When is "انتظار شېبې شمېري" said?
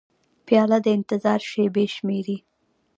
0.97-2.37